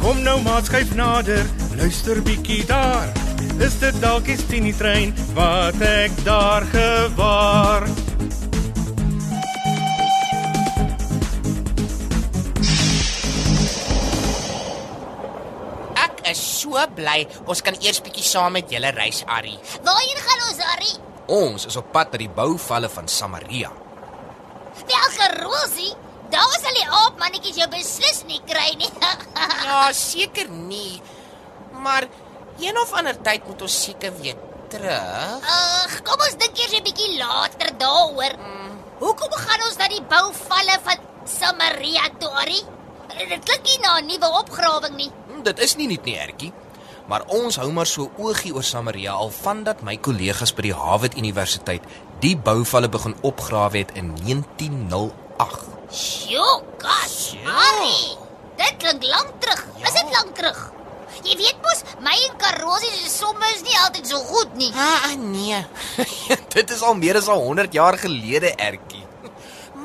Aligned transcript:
Kom 0.00 0.20
nou 0.22 0.36
maat 0.44 0.68
skuif 0.68 0.92
nader, 0.94 1.46
luister 1.78 2.20
bietjie 2.22 2.64
daar. 2.68 3.08
Is 3.60 3.78
dit 3.80 3.96
dalk 4.02 4.26
die 4.28 4.36
Tini 4.48 4.72
trein 4.76 5.14
wat 5.36 5.80
ek 5.84 6.12
daar 6.26 6.66
gewaar? 6.72 7.86
Ek 16.04 16.22
is 16.32 16.40
so 16.40 16.76
bly 16.96 17.24
ons 17.48 17.64
kan 17.64 17.76
eers 17.80 18.02
bietjie 18.04 18.26
saam 18.26 18.56
met 18.58 18.70
julle 18.72 18.92
reis, 18.96 19.22
Arrie. 19.26 19.58
Waarheen 19.86 20.24
gaan 20.28 20.48
ons, 20.50 20.64
Harry? 20.70 20.92
Ons 21.26 21.66
is 21.66 21.80
op 21.80 21.88
pad 21.94 22.12
na 22.14 22.20
die 22.22 22.30
bouvalle 22.30 22.90
van 22.92 23.08
Samaria. 23.10 23.72
Welke 24.86 25.30
rosie? 25.40 25.94
Daar 26.36 26.56
sal 26.60 26.76
die 26.76 26.86
aapmannetjies 27.00 27.56
jou 27.62 27.68
beslis 27.72 28.22
nie 28.30 28.40
kry 28.48 28.70
nie. 28.80 28.92
Ja, 29.66 29.90
seker 29.92 30.48
nie. 30.48 31.00
Maar 31.82 32.06
een 32.62 32.76
of 32.78 32.92
ander 32.96 33.16
tyd 33.26 33.46
moet 33.48 33.62
ons 33.66 33.76
seker 33.86 34.12
weer 34.20 34.36
terug. 34.70 35.42
Ag, 35.56 35.96
kom 36.06 36.22
ons 36.26 36.36
dink 36.40 36.58
eers 36.58 36.76
'n 36.78 36.84
bietjie 36.86 37.16
later 37.18 37.72
daaroor. 37.82 38.36
Hoekom 39.02 39.32
gaan 39.42 39.64
ons 39.66 39.76
na 39.76 39.88
die 39.92 40.02
bouvalle 40.02 40.78
van 40.86 41.02
Samaria 41.26 42.06
toe, 42.18 42.30
Harry? 42.38 42.62
Dit 43.28 43.44
klink 43.44 43.64
nie 43.66 43.78
na 43.82 43.98
'n 43.98 44.06
nuwe 44.06 44.28
opgrawing 44.40 44.96
nie. 44.96 45.10
Hm, 45.28 45.42
Dit 45.42 45.58
is 45.58 45.76
nie 45.76 45.86
net 45.88 46.04
nie, 46.04 46.16
Ertjie. 46.18 46.52
Maar 47.06 47.22
ons 47.26 47.56
hou 47.56 47.70
maar 47.72 47.86
so 47.86 48.10
oogie 48.18 48.54
oor 48.54 48.62
Samaria 48.64 49.12
al 49.12 49.30
vandat 49.30 49.82
my 49.82 49.96
kollegas 49.96 50.52
by 50.54 50.62
die 50.62 50.74
Harvard 50.74 51.14
Universiteit 51.16 51.82
die 52.20 52.36
bouvalle 52.36 52.88
begin 52.88 53.14
opgrawe 53.22 53.78
het 53.78 53.90
in 53.94 54.14
1908. 54.24 55.25
Sjoe, 55.96 56.62
gas, 56.82 57.36
Harry. 57.44 58.16
Dit 58.56 58.76
klink 58.82 59.04
lank 59.04 59.36
terug. 59.40 59.62
Ja. 59.78 59.86
Is 59.88 59.94
dit 59.96 60.10
lank 60.12 60.34
terug? 60.36 60.58
Jy 61.26 61.36
weet 61.40 61.62
mos, 61.64 61.80
my 62.04 62.14
en 62.26 62.36
Karosie 62.40 62.92
se 62.94 63.08
somme 63.10 63.48
is 63.54 63.62
nie 63.66 63.76
altyd 63.84 64.10
so 64.10 64.20
goed 64.28 64.52
nie. 64.58 64.70
Ah, 64.76 65.14
nee. 65.18 65.62
Dit 66.54 66.70
is 66.70 66.82
al 66.84 66.94
meer 66.98 67.18
as 67.18 67.30
100 67.32 67.72
jaar 67.74 67.98
gelede, 67.98 68.52
Ertjie. 68.60 69.05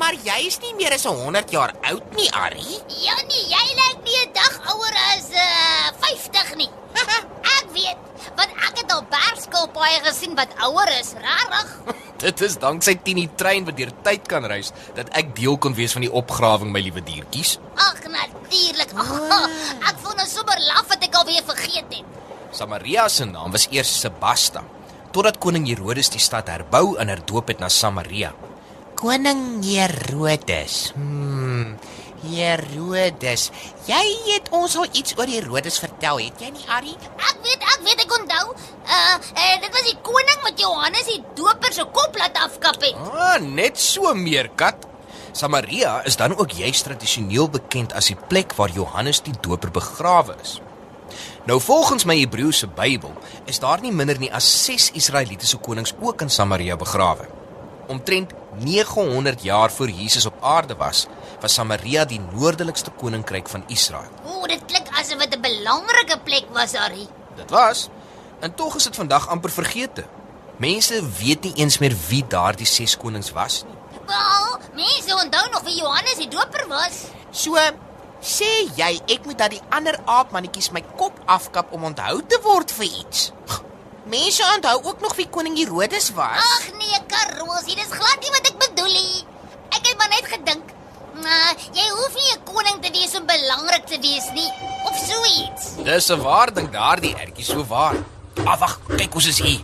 Maar 0.01 0.17
jy 0.17 0.47
is 0.49 0.57
nie 0.63 0.71
meer 0.79 0.95
as 0.95 1.03
100 1.05 1.51
jaar 1.53 1.75
oud 1.91 2.15
nie, 2.17 2.25
Arrie. 2.33 2.79
Ja 3.03 3.13
nee, 3.29 3.43
jy 3.51 3.65
lyk 3.77 3.99
nie 4.07 4.17
'n 4.25 4.31
dag 4.33 4.55
ouer 4.73 4.95
as 5.13 5.27
uh 5.29 5.91
50 6.01 6.55
nie. 6.57 6.69
ek 7.57 7.67
weet, 7.75 8.25
want 8.39 8.51
ek 8.67 8.81
het 8.81 8.95
al 8.95 9.03
bergskilpaaie 9.13 9.99
gesien 10.07 10.33
wat 10.39 10.49
ouer 10.65 10.89
is, 10.97 11.13
rarig. 11.21 11.69
Dit 12.23 12.41
is 12.41 12.57
danksy 12.57 12.97
Tini 13.05 13.29
trein 13.37 13.65
wat 13.69 13.77
deur 13.77 13.93
tyd 14.01 14.25
kan 14.25 14.45
reis 14.45 14.73
dat 14.97 15.13
ek 15.13 15.35
deel 15.37 15.57
kon 15.61 15.77
wees 15.77 15.93
van 15.93 16.01
die 16.01 16.11
opgrawing, 16.11 16.73
my 16.73 16.81
liewe 16.81 17.05
diertjies. 17.05 17.59
Ag 17.77 18.01
natuurlik. 18.01 18.97
Oh, 18.97 19.47
ek 19.89 19.97
voel 20.01 20.17
nou 20.17 20.27
sommer 20.27 20.57
laf 20.65 20.89
dat 20.89 21.09
ek 21.09 21.17
alweer 21.21 21.45
vergeet 21.45 21.93
het. 21.93 22.05
Samaria 22.51 23.05
se 23.09 23.25
naam 23.25 23.53
was 23.53 23.69
eers 23.69 23.99
Sebasta, 24.01 24.65
totdat 25.13 25.37
koning 25.37 25.69
Herodes 25.69 26.09
die 26.09 26.19
stad 26.19 26.49
herbou 26.49 26.97
en 26.97 27.07
herdoop 27.07 27.53
het 27.53 27.61
na 27.61 27.69
Samaria. 27.69 28.33
Koning 29.01 29.63
Herodes. 29.65 30.91
Hmm. 30.93 31.73
Herodes. 32.21 33.47
Jy 33.87 34.01
het 34.27 34.51
ons 34.53 34.75
al 34.77 34.91
iets 34.93 35.15
oor 35.17 35.25
Herodes 35.25 35.79
vertel, 35.81 36.19
het 36.27 36.43
jy 36.43 36.51
nie, 36.53 36.67
Arrie? 36.69 36.93
Ek 37.17 37.39
weet, 37.41 37.65
ek 37.65 37.81
weet 37.87 38.03
ek 38.05 38.13
onthou. 38.19 38.53
Uh, 38.85 39.17
uh 39.17 39.55
dit 39.63 39.73
was 39.73 39.89
die 39.89 39.97
koning 40.05 40.45
wat 40.45 40.61
Johannes 40.61 41.09
die 41.09 41.17
doper 41.33 41.73
se 41.73 41.87
kop 41.97 42.21
laat 42.21 42.37
afkap 42.45 42.77
het. 42.85 43.01
Ah, 43.09 43.41
net 43.41 43.81
so 43.81 44.13
meerkat. 44.13 44.85
Samaria 45.33 46.03
is 46.05 46.21
dan 46.21 46.37
ook 46.37 46.53
juis 46.61 46.85
tradisioneel 46.85 47.49
bekend 47.49 47.97
as 47.97 48.13
die 48.13 48.19
plek 48.29 48.53
waar 48.53 48.69
Johannes 48.69 49.25
die 49.25 49.33
Doper 49.33 49.73
begrawe 49.73 50.37
is. 50.43 50.59
Nou 51.49 51.57
volgens 51.57 52.05
my 52.05 52.21
Hebreëse 52.21 52.69
Bybel 52.69 53.17
is 53.49 53.63
daar 53.65 53.81
nie 53.81 53.95
minder 53.95 54.21
nie 54.21 54.29
as 54.29 54.45
6 54.69 54.91
Israelitiese 54.93 55.57
konings 55.57 55.97
ook 55.97 56.21
in 56.21 56.29
Samaria 56.29 56.77
begrawe. 56.77 57.40
Omtrent 57.91 58.31
900 58.63 59.43
jaar 59.43 59.71
voor 59.71 59.89
Jesus 59.89 60.25
op 60.25 60.43
aarde 60.43 60.75
was, 60.75 61.07
was 61.41 61.53
Samaria 61.53 62.05
die 62.07 62.21
noordelikste 62.31 62.91
koninkryk 62.91 63.49
van 63.51 63.63
Israel. 63.67 64.07
O, 64.23 64.45
dit 64.47 64.63
klink 64.65 64.87
asof 64.95 65.19
dit 65.19 65.35
'n 65.35 65.41
belangrike 65.41 66.19
plek 66.23 66.45
was, 66.55 66.73
Harry. 66.73 67.07
Dit 67.35 67.49
was 67.49 67.89
en 68.39 68.55
tog 68.55 68.75
is 68.75 68.83
dit 68.83 68.95
vandag 68.95 69.27
amper 69.27 69.51
vergete. 69.51 70.05
Mense 70.57 71.01
weet 71.19 71.43
nie 71.43 71.53
eens 71.55 71.77
meer 71.77 71.95
wie 72.07 72.23
daardie 72.27 72.65
6 72.65 72.97
konings 72.97 73.31
was 73.31 73.63
nie. 73.63 73.77
Wel, 74.07 74.59
mense 74.75 75.15
onthou 75.23 75.49
nog 75.51 75.63
wie 75.63 75.77
Johannes 75.77 76.15
die 76.15 76.29
doper 76.29 76.65
was. 76.67 77.03
So 77.31 77.57
sê 78.21 78.49
jy 78.77 79.01
ek 79.07 79.25
moet 79.25 79.37
dat 79.37 79.49
die 79.49 79.61
ander 79.69 79.99
aapmannetjies 80.05 80.71
my 80.71 80.83
kop 80.95 81.19
afkap 81.25 81.71
om 81.73 81.83
onthou 81.83 82.21
te 82.27 82.39
word 82.43 82.71
vir 82.71 82.85
iets. 82.85 83.31
Mense 84.03 84.43
onthou 84.55 84.83
ook 84.83 84.99
nog 84.99 85.15
wie 85.15 85.29
koning 85.29 85.57
Herodes 85.57 86.09
was. 86.09 86.37
Ag 86.57 86.71
nee, 86.77 86.97
Karosie, 87.07 87.75
dis 87.75 87.89
glad 87.89 88.17
nie 88.19 88.31
wat 88.33 88.47
ek 88.49 88.57
bedoel 88.57 88.93
nie. 88.97 89.25
Ek 89.69 89.85
het 89.85 89.97
maar 89.97 90.09
net 90.09 90.25
gedink, 90.25 90.71
maar 91.21 91.53
jy 91.77 91.85
hoef 91.89 92.15
nie 92.17 92.33
'n 92.33 92.43
koning 92.43 92.81
te 92.81 92.91
wees 92.91 93.13
om 93.15 93.25
belangrik 93.25 93.85
te 93.85 93.99
wees 93.99 94.27
nie 94.33 94.49
of 94.89 94.97
so 94.97 95.23
iets. 95.23 95.75
Dis 95.83 96.09
'n 96.09 96.21
waar 96.21 96.53
ding 96.53 96.71
daardie 96.71 97.15
ertjie 97.15 97.45
so 97.45 97.65
waar. 97.65 97.95
Ah 98.45 98.59
wag, 98.59 98.79
kyk 98.97 99.15
ons 99.15 99.27
is 99.27 99.39
hier. 99.39 99.61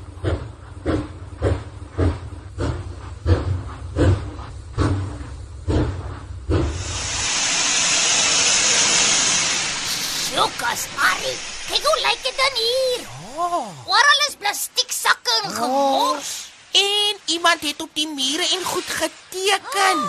Lukas, 10.35 10.85
Harry, 10.95 11.33
kyk 11.67 11.83
hoe 11.85 11.99
lyk 12.05 12.19
dit 12.23 12.35
dan 12.37 12.53
hier? 12.55 13.16
Oh, 13.37 13.69
Oral 13.85 14.21
is 14.27 14.35
plastiek 14.41 14.91
sakke 14.91 15.33
en 15.43 15.51
gemors. 15.53 16.29
en 16.77 17.19
iemand 17.35 17.61
het 17.61 17.81
op 17.81 17.89
die 17.93 18.07
mure 18.07 18.45
en 18.57 18.63
goed 18.65 18.89
geteken. 19.01 19.99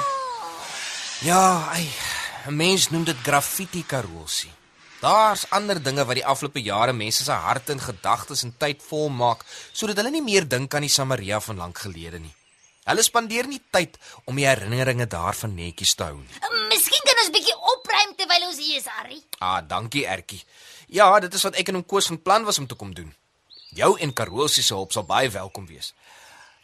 Ja, 1.20 1.68
ai, 1.74 1.88
'n 2.46 2.56
mens 2.56 2.88
noem 2.90 3.04
dit 3.04 3.16
graffiti 3.22 3.84
karosie. 3.86 4.50
Daar's 5.00 5.44
ander 5.50 5.82
dinge 5.82 6.04
wat 6.04 6.14
die 6.14 6.26
afgelope 6.26 6.62
jare 6.62 6.92
mense 6.92 7.24
se 7.24 7.32
harte 7.32 7.72
en 7.72 7.80
gedagtes 7.80 8.42
en 8.42 8.54
tyd 8.58 8.82
volmaak 8.88 9.44
sodat 9.72 9.96
hulle 9.96 10.10
nie 10.10 10.22
meer 10.22 10.48
dink 10.48 10.74
aan 10.74 10.80
die 10.80 10.90
Samaria 10.90 11.40
van 11.40 11.56
lank 11.56 11.78
gelede 11.78 12.18
nie. 12.18 12.34
Hulle 12.84 13.02
spandeer 13.02 13.46
nie 13.46 13.60
tyd 13.70 13.98
om 14.24 14.36
die 14.36 14.46
herinneringe 14.46 15.06
daarvan 15.06 15.54
netjies 15.54 15.94
te 15.94 16.02
hou 16.04 16.16
nie. 16.16 16.38
Miskien 16.68 17.04
kan 17.04 17.18
ons 17.24 17.30
bietjie 17.30 17.56
opruim 17.56 18.14
terwyl 18.16 18.46
ons 18.48 18.58
hier 18.58 18.76
is, 18.78 18.86
Harry. 18.86 19.22
Ah, 19.38 19.60
dankie 19.68 20.06
Ertjie. 20.06 20.42
Ja, 20.88 21.18
dit 21.20 21.34
is 21.34 21.42
wat 21.44 21.56
ek 21.60 21.68
en 21.68 21.74
hom 21.80 21.86
Koos 21.86 22.06
van 22.08 22.20
plan 22.22 22.44
was 22.48 22.58
om 22.58 22.66
te 22.66 22.74
kom 22.78 22.94
doen. 22.96 23.10
Jou 23.76 23.98
en 24.00 24.12
Karosie 24.16 24.62
se 24.64 24.74
hulp 24.74 24.92
sal 24.92 25.04
baie 25.04 25.28
welkom 25.30 25.66
wees. 25.68 25.92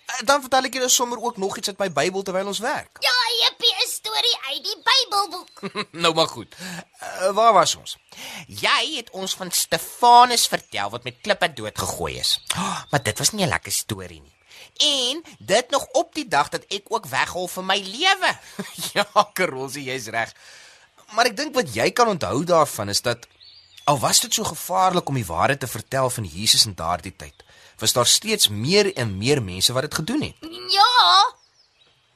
Eh, 0.07 0.23
Dan 0.29 0.41
vertel 0.45 0.69
ek 0.69 0.75
julle 0.79 0.89
sommer 0.89 1.21
ook 1.21 1.37
nog 1.41 1.57
iets 1.61 1.69
uit 1.69 1.79
my 1.81 1.91
Bybel 1.93 2.23
terwyl 2.25 2.49
ons 2.53 2.59
werk. 2.65 3.01
Ja, 3.05 3.13
jippie, 3.41 3.73
'n 3.85 3.89
storie 3.89 4.37
uit 4.51 4.65
die 4.65 4.79
Bybelboek. 4.89 5.63
nou 6.05 6.15
maar 6.15 6.29
goed. 6.29 6.55
Uh, 7.03 7.31
waar 7.37 7.53
was 7.53 7.75
ons? 7.77 7.97
Jy 8.49 8.97
het 8.97 9.11
ons 9.11 9.35
van 9.35 9.51
Stefanus 9.51 10.47
vertel 10.47 10.91
wat 10.91 11.05
met 11.05 11.21
klippe 11.21 11.53
doodgegooi 11.53 12.19
is. 12.19 12.41
Oh, 12.57 12.83
maar 12.91 13.03
dit 13.03 13.19
was 13.19 13.31
nie 13.33 13.45
'n 13.45 13.49
lekker 13.49 13.73
storie 13.73 14.21
nie. 14.21 14.33
En 14.77 15.23
dit 15.39 15.71
nog 15.71 15.85
op 15.93 16.15
die 16.15 16.29
dag 16.29 16.49
dat 16.49 16.65
ek 16.69 16.89
ook 16.89 17.07
weghol 17.07 17.49
vir 17.49 17.65
my 17.65 17.77
lewe. 17.79 18.39
ja, 18.95 19.07
Karosie, 19.33 19.85
jy's 19.85 20.07
reg. 20.07 20.33
Maar 21.13 21.27
ek 21.27 21.37
dink 21.37 21.55
wat 21.55 21.75
jy 21.75 21.91
kan 21.91 22.09
onthou 22.09 22.45
daarvan 22.45 22.89
is 22.89 23.01
dat 23.03 23.27
al 23.85 23.99
was 23.99 24.21
dit 24.21 24.35
so 24.35 24.45
gevaarlik 24.45 25.09
om 25.09 25.15
die 25.15 25.27
waarheid 25.27 25.61
te 25.61 25.67
vertel 25.67 26.11
van 26.11 26.25
Jesus 26.25 26.65
in 26.65 26.75
daardie 26.75 27.17
tyd, 27.17 27.45
was 27.79 27.93
daar 27.93 28.07
steeds 28.07 28.49
meer 28.49 28.93
en 28.97 29.17
meer 29.19 29.43
mense 29.43 29.73
wat 29.73 29.83
dit 29.83 29.95
gedoen 29.95 30.23
het. 30.23 30.37
Ja. 30.73 31.35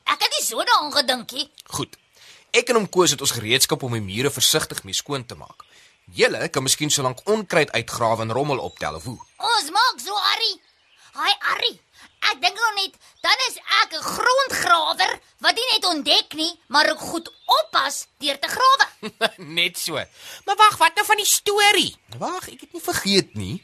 Ek 0.08 0.22
het 0.24 0.36
nie 0.38 0.44
so 0.46 0.64
daaraan 0.64 0.92
gedink 0.92 1.32
nie. 1.32 1.50
Goed. 1.64 1.96
Ek 2.56 2.70
en 2.72 2.80
hom 2.80 2.88
koos 2.88 3.12
het 3.12 3.20
ons 3.20 3.34
gereedskap 3.36 3.82
om 3.84 3.92
die 3.92 4.04
mure 4.04 4.30
versigtig 4.32 4.80
mee 4.84 4.96
skoon 4.96 5.26
te 5.26 5.36
maak. 5.36 5.66
Julle 6.16 6.48
kan 6.48 6.64
miskien 6.64 6.90
solank 6.90 7.20
onkruid 7.28 7.72
uitgrawe 7.74 8.24
en 8.24 8.32
rommel 8.32 8.62
optel 8.64 8.96
of 8.96 9.04
hoe. 9.04 9.18
Ons 9.36 9.68
maak 9.74 10.00
so 10.00 10.16
Arrie. 10.32 10.56
Haai 11.18 11.34
Arrie. 11.52 11.76
Ek 12.32 12.40
dink 12.40 12.56
nog 12.56 12.72
net 12.78 12.96
dan 13.20 13.44
is 13.48 13.58
ek 13.82 13.92
'n 13.92 14.08
grondgrawer 14.14 15.20
wat 15.44 15.54
nie 15.54 15.68
net 15.72 15.84
ontdek 15.84 16.34
nie, 16.34 16.60
maar 16.68 16.90
ook 16.90 17.00
goed 17.00 17.32
oppas 17.48 18.06
deur 18.22 18.38
te 18.38 18.48
grawe. 18.48 18.86
Net 19.58 19.78
so. 19.78 19.96
Maar 20.44 20.56
wag, 20.56 20.76
wat 20.76 20.94
nou 20.94 21.06
van 21.06 21.20
die 21.20 21.28
storie? 21.28 21.96
Wag, 22.18 22.48
ek 22.52 22.66
het 22.66 22.72
nie 22.76 22.84
vergeet 22.84 23.34
nie. 23.34 23.56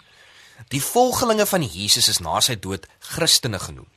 Die 0.72 0.82
volgelinge 0.82 1.46
van 1.46 1.62
Jesus 1.66 2.08
is 2.08 2.20
na 2.24 2.40
sy 2.40 2.56
dood 2.56 2.86
Christene 3.14 3.58
genoem. 3.60 3.88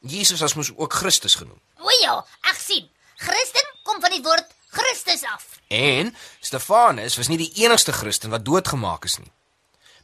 Jesus 0.00 0.40
was 0.40 0.56
mos 0.56 0.72
ook 0.76 0.92
Christus 0.92 1.36
genoem. 1.40 1.60
O 1.80 1.92
ja, 2.00 2.16
ek 2.50 2.58
sien. 2.60 2.88
Christen 3.20 3.66
kom 3.84 4.00
van 4.00 4.14
die 4.14 4.22
woord 4.24 4.48
Christus 4.72 5.24
af. 5.28 5.58
En 5.68 6.14
Stefanus 6.40 7.16
was 7.20 7.28
nie 7.28 7.38
die 7.40 7.52
enigste 7.64 7.92
Christen 7.92 8.32
wat 8.32 8.44
doodgemaak 8.44 9.04
is 9.04 9.18
nie. 9.20 9.30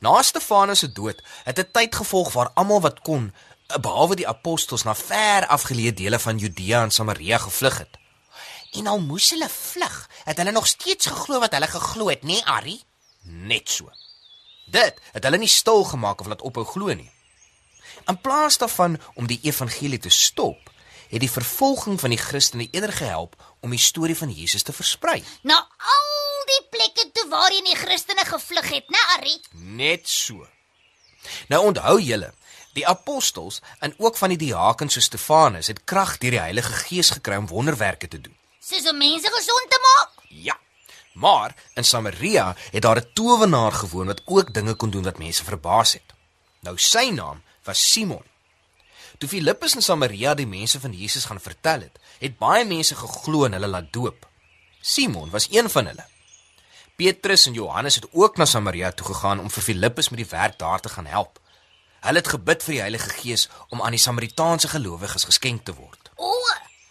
Na 0.04 0.20
Stefanus 0.22 0.84
se 0.84 0.92
dood 0.92 1.22
het 1.44 1.58
'n 1.58 1.70
tyd 1.72 1.94
gevolg 1.94 2.32
waar 2.32 2.50
almal 2.54 2.80
wat 2.80 3.00
kon, 3.00 3.32
behalwe 3.80 4.16
die 4.16 4.28
apostels, 4.28 4.84
na 4.84 4.94
ver 4.94 5.46
afgeleë 5.46 5.94
dele 5.94 6.18
van 6.18 6.38
Judea 6.38 6.82
en 6.82 6.90
Samaria 6.90 7.38
gevlug 7.38 7.78
het. 7.78 7.98
En 8.76 8.86
al 8.86 9.00
moes 9.00 9.30
hulle 9.30 9.48
vlug, 9.48 9.96
het 10.24 10.36
hulle 10.36 10.52
nog 10.52 10.66
steeds 10.66 11.06
geglo 11.06 11.40
wat 11.40 11.54
hulle 11.56 11.68
geglo 11.70 12.08
het, 12.12 12.22
nê, 12.22 12.36
nee, 12.36 12.44
Ari? 12.44 12.76
Net 13.22 13.70
so. 13.70 13.90
Dit 14.66 14.98
het 15.12 15.24
hulle 15.24 15.38
nie 15.40 15.50
stil 15.50 15.84
gemaak 15.84 16.20
of 16.20 16.30
laat 16.30 16.42
ophou 16.42 16.64
glo 16.66 16.94
nie. 16.94 17.10
In 18.06 18.20
plaas 18.20 18.58
daarvan 18.58 18.98
om 19.14 19.26
die 19.26 19.40
evangelie 19.42 19.98
te 19.98 20.10
stop, 20.10 20.70
het 21.08 21.22
die 21.22 21.30
vervolging 21.30 22.00
van 22.00 22.10
die 22.10 22.20
Christene 22.20 22.68
eerder 22.70 22.92
gehelp 22.92 23.36
om 23.60 23.70
die 23.70 23.82
storie 23.82 24.16
van 24.16 24.30
Jesus 24.30 24.62
te 24.62 24.74
versprei. 24.74 25.22
Na 25.42 25.56
al 25.94 26.46
die 26.50 26.62
plekke 26.70 27.10
toe 27.12 27.28
waarheen 27.30 27.70
die 27.70 27.78
Christene 27.78 28.24
gevlug 28.26 28.68
het, 28.74 28.90
né, 28.90 29.02
Arrie? 29.16 29.40
Net 29.52 30.08
so. 30.08 30.46
Nou 31.48 31.64
onthou 31.70 31.98
julle, 32.02 32.32
die 32.74 32.86
apostels 32.86 33.60
en 33.78 33.94
ook 33.98 34.16
van 34.16 34.34
die 34.34 34.42
diakens 34.46 34.94
so 34.94 35.00
Stefanus 35.00 35.70
het 35.72 35.84
krag 35.84 36.18
deur 36.18 36.36
die 36.36 36.42
Heilige 36.42 36.72
Gees 36.86 37.10
gekry 37.10 37.38
om 37.40 37.48
wonderwerke 37.50 38.08
te 38.08 38.20
doen. 38.20 38.36
Soos 38.66 38.88
om 38.90 38.96
mense 38.98 39.30
gesond 39.30 39.70
te 39.70 39.78
maak? 39.82 40.24
Ja. 40.28 40.56
Maar 41.12 41.54
in 41.74 41.84
Samaria 41.84 42.54
het 42.70 42.82
daar 42.82 42.98
'n 43.00 43.10
towenaar 43.12 43.72
gewoon 43.72 44.06
wat 44.06 44.22
ook 44.24 44.54
dinge 44.54 44.74
kon 44.74 44.90
doen 44.90 45.02
wat 45.02 45.18
mense 45.18 45.44
verbaas 45.44 45.92
het. 45.92 46.14
Nou 46.60 46.78
sy 46.78 47.10
naam 47.10 47.42
was 47.64 47.90
Simon. 47.92 48.24
Toe 49.18 49.28
Filippus 49.28 49.74
in 49.74 49.82
Samaria 49.82 50.34
die 50.34 50.46
mense 50.46 50.80
van 50.80 50.92
Jesus 50.92 51.24
gaan 51.24 51.40
vertel 51.40 51.80
het, 51.80 51.98
het 52.18 52.38
baie 52.38 52.64
mense 52.64 52.94
geglo 52.94 53.44
en 53.44 53.52
hulle 53.52 53.66
laat 53.66 53.92
doop. 53.92 54.28
Simon 54.80 55.30
was 55.30 55.48
een 55.50 55.70
van 55.70 55.86
hulle. 55.86 56.06
Petrus 56.96 57.46
en 57.46 57.52
Johannes 57.52 57.94
het 57.94 58.06
ook 58.12 58.36
na 58.36 58.44
Samaria 58.44 58.92
toe 58.92 59.06
gegaan 59.06 59.40
om 59.40 59.50
vir 59.50 59.62
Filippus 59.62 60.08
met 60.08 60.18
die 60.18 60.38
werk 60.38 60.58
daar 60.58 60.80
te 60.80 60.88
gaan 60.88 61.06
help. 61.06 61.40
Hulle 62.00 62.18
het 62.18 62.28
gebid 62.28 62.62
vir 62.62 62.72
die 62.72 62.80
Heilige 62.80 63.08
Gees 63.08 63.48
om 63.68 63.82
aan 63.82 63.90
die 63.90 64.00
Samaritaanse 64.00 64.68
gelowiges 64.68 65.24
geskenk 65.24 65.64
te 65.64 65.74
word. 65.74 66.10
O, 66.16 66.32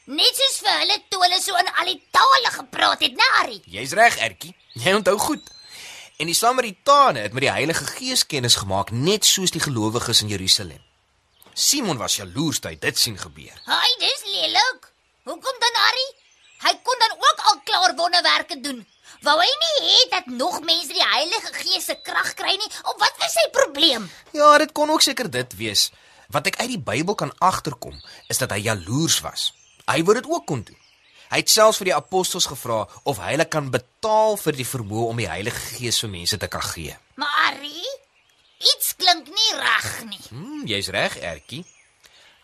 net 0.06 0.38
soos 0.38 0.58
vir 0.64 0.80
hulle 0.82 0.98
toe 1.10 1.22
hulle 1.24 1.40
so 1.42 1.58
in 1.60 1.70
al 1.72 1.90
die 1.90 2.02
tale 2.14 2.52
gepraat 2.54 3.04
het, 3.06 3.16
né, 3.18 3.28
Arrie? 3.42 3.62
Jy's 3.66 3.94
reg, 3.98 4.18
Ertjie. 4.22 4.56
Jy 4.74 4.94
onthou 4.94 5.18
goed. 5.20 5.52
En 6.18 6.30
die 6.32 6.38
Samaritane 6.38 7.26
het 7.26 7.34
met 7.36 7.44
die 7.44 7.52
Heilige 7.52 7.86
Gees 7.98 8.26
kennis 8.26 8.56
gemaak 8.62 8.92
net 8.92 9.26
soos 9.26 9.52
die 9.52 9.64
gelowiges 9.64 10.22
in 10.24 10.32
Jerusalem. 10.32 10.82
Simon 11.54 11.98
was 11.98 12.18
jaloers 12.20 12.60
toe 12.60 12.72
hy 12.72 12.78
dit 12.80 13.00
sien 13.00 13.18
gebeur. 13.18 13.56
Haai, 13.66 13.92
dis 14.00 14.24
lelik. 14.28 14.92
Hoekom 15.26 15.60
dan 15.64 15.82
Arrie? 15.88 16.12
Hy 16.66 16.74
kon 16.84 17.02
dan 17.02 17.18
ook 17.18 17.44
al 17.50 17.60
klaar 17.68 17.96
wonderwerke 17.96 18.60
doen. 18.62 18.86
Wou 19.26 19.36
hy 19.40 19.52
nie 19.64 19.90
hê 19.90 20.00
dat 20.12 20.28
nog 20.32 20.62
mense 20.64 20.94
die 20.94 21.04
Heilige 21.04 21.54
Gees 21.58 21.88
se 21.90 21.96
krag 22.04 22.34
kry 22.38 22.56
nie? 22.60 22.72
Of 22.84 22.96
wat 23.02 23.20
was 23.20 23.34
sy 23.34 23.46
probleem? 23.56 24.10
Ja, 24.36 24.58
dit 24.62 24.72
kon 24.72 24.92
ook 24.94 25.04
seker 25.04 25.30
dit 25.32 25.56
wees. 25.60 25.90
Wat 26.32 26.48
ek 26.48 26.60
uit 26.62 26.76
die 26.76 26.82
Bybel 26.82 27.16
kan 27.16 27.34
agterkom, 27.40 27.96
is 28.30 28.42
dat 28.42 28.52
hy 28.54 28.64
jaloers 28.66 29.20
was. 29.26 29.52
Hy 29.86 30.02
wou 30.04 30.16
dit 30.18 30.28
ook 30.30 30.46
kon 30.50 30.64
doen. 30.66 30.78
Hy 31.30 31.42
het 31.42 31.50
selfs 31.50 31.80
vir 31.82 31.90
die 31.90 31.96
apostels 31.98 32.48
gevra 32.50 32.84
of 33.04 33.20
hy 33.22 33.34
hulle 33.34 33.48
kan 33.50 33.72
betaal 33.74 34.38
vir 34.42 34.58
die 34.58 34.68
vermoë 34.68 35.10
om 35.12 35.22
die 35.22 35.30
Heilige 35.30 35.62
Gees 35.78 36.00
vir 36.04 36.12
mense 36.14 36.38
te 36.42 36.50
kan 36.52 36.64
gee. 36.74 36.96
Maar 37.20 37.34
Arrie, 37.50 37.94
iets 38.74 38.94
klink 38.98 39.30
nie 39.30 39.54
reg 39.58 39.90
nie. 40.10 40.22
Hm, 40.30 40.66
jy's 40.70 40.92
reg, 40.94 41.18
Ertjie. 41.22 41.64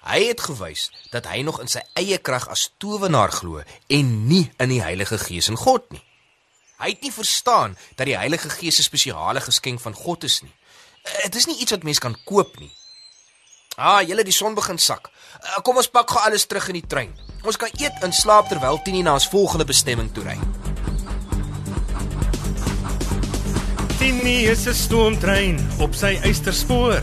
Hy 0.02 0.20
het 0.26 0.42
gewys 0.42 0.88
dat 1.14 1.28
hy 1.30 1.44
nog 1.46 1.60
in 1.62 1.70
sy 1.70 1.84
eie 2.00 2.18
krag 2.18 2.48
as 2.50 2.72
towenaar 2.82 3.34
glo 3.36 3.62
en 3.62 4.14
nie 4.28 4.48
in 4.58 4.74
die 4.74 4.82
Heilige 4.82 5.20
Gees 5.22 5.52
en 5.52 5.62
God 5.62 5.86
nie. 5.94 6.02
Hy 6.82 6.96
het 6.96 7.04
nie 7.06 7.14
verstaan 7.14 7.78
dat 8.00 8.10
die 8.10 8.18
Heilige 8.18 8.50
Gees 8.50 8.80
'n 8.80 8.90
spesiale 8.90 9.42
geskenk 9.42 9.80
van 9.80 9.94
God 9.94 10.24
is 10.24 10.42
nie. 10.42 10.54
Dit 11.24 11.36
is 11.36 11.46
nie 11.46 11.58
iets 11.58 11.72
wat 11.72 11.84
mens 11.84 12.00
kan 12.00 12.18
koop 12.26 12.60
nie. 12.60 12.72
Ah, 13.78 14.02
julle 14.02 14.24
die 14.24 14.34
son 14.34 14.56
begin 14.56 14.78
sak. 14.78 15.10
Uh, 15.42 15.62
kom 15.62 15.78
ons 15.78 15.88
pak 15.88 16.10
gou 16.10 16.20
alles 16.20 16.46
terug 16.46 16.68
in 16.68 16.74
die 16.74 16.88
trein. 16.88 17.14
Ons 17.42 17.58
kan 17.58 17.72
eet 17.82 18.04
en 18.06 18.12
slaap 18.14 18.52
terwyl 18.52 18.78
Tini 18.86 19.02
na 19.02 19.16
ons 19.18 19.26
volgende 19.32 19.66
bestemming 19.66 20.12
toe 20.14 20.24
ry. 20.28 20.38
Tini 23.98 24.46
is 24.52 24.68
'n 24.68 24.74
stoomtrein 24.74 25.58
op 25.80 25.96
sy 25.96 26.20
eysterspoor. 26.22 27.02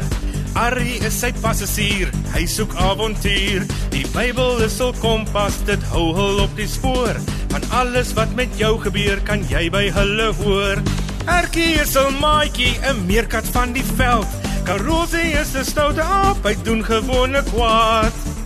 Arrie 0.55 0.99
is 1.07 1.19
sy 1.21 1.33
passasier, 1.33 2.11
hy 2.35 2.47
soek 2.47 2.75
avontuur. 2.75 3.67
Die 3.91 4.07
Bybel 4.15 4.63
is 4.63 4.79
hul 4.79 4.95
kompas, 5.03 5.59
dit 5.67 5.83
hou 5.91 6.15
hul 6.15 6.41
op 6.41 6.57
die 6.57 6.67
spoor. 6.67 7.15
Van 7.49 7.63
alles 7.71 8.13
wat 8.13 8.35
met 8.35 8.49
jou 8.59 8.79
gebeur, 8.79 9.21
kan 9.21 9.43
jy 9.49 9.71
by 9.71 9.91
hulle 9.91 10.33
hoor. 10.43 10.83
Erkie 11.27 11.81
is 11.83 11.97
'n 11.97 12.19
maatjie, 12.21 12.79
'n 12.83 13.07
meerkat 13.07 13.45
van 13.45 13.73
die 13.73 13.85
veld. 13.97 14.27
Karosie 14.65 15.33
is 15.41 15.55
'n 15.55 15.65
stoute 15.65 16.03
aap, 16.03 16.45
hy 16.45 16.55
doen 16.63 16.85
gewone 16.85 17.43
kwaad. 17.43 18.38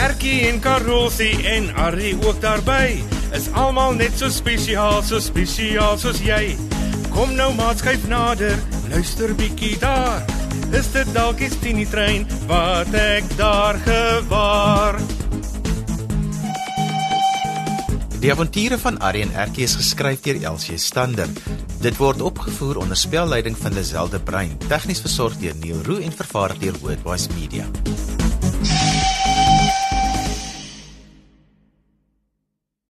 Erkie 0.00 0.48
en 0.48 0.60
Karosie 0.64 1.34
en 1.44 1.68
Arrie 1.76 2.16
ook 2.24 2.40
daarby. 2.40 3.02
Is 3.36 3.50
almal 3.52 3.92
net 3.98 4.16
so 4.16 4.30
spesiaal, 4.32 5.02
so 5.04 5.20
spesiaal 5.20 5.98
soos 6.00 6.22
jy. 6.24 6.54
Kom 7.12 7.34
nou 7.36 7.50
maat 7.58 7.82
skuif 7.82 8.06
nader, 8.08 8.56
luister 8.88 9.34
bietjie 9.36 9.76
daar. 9.82 10.24
Is 10.72 10.88
dit 10.94 11.08
dalk 11.12 11.42
die 11.42 11.50
Tini 11.60 11.84
trein 11.90 12.24
wat 12.48 12.94
ek 12.96 13.28
daar 13.36 13.76
gewaar? 13.84 14.96
Die 18.20 18.32
avonture 18.32 18.76
van 18.80 19.00
Arrie 19.04 19.26
en 19.26 19.36
Erkie 19.36 19.64
is 19.68 19.76
geskryf 19.80 20.24
deur 20.24 20.40
Elsie 20.52 20.78
Stander. 20.80 21.28
Dit 21.80 22.00
word 22.00 22.24
opgevoer 22.24 22.80
onder 22.80 22.96
spelleiding 22.96 23.56
van 23.56 23.76
Lazelle 23.76 24.12
de 24.16 24.20
Bruin, 24.20 24.56
tegnies 24.68 25.00
versorg 25.04 25.36
deur 25.40 25.56
Neil 25.60 25.84
Roo 25.84 26.00
en 26.00 26.12
vervaar 26.12 26.56
deur 26.60 26.76
Worldwide 26.80 27.36
Media. 27.36 27.68